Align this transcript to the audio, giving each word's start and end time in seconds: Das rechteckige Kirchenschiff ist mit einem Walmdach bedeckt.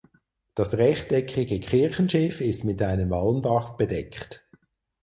Das 0.55 0.75
rechteckige 0.79 1.59
Kirchenschiff 1.59 2.41
ist 2.41 2.63
mit 2.65 2.81
einem 2.81 3.11
Walmdach 3.11 3.77
bedeckt. 3.77 4.43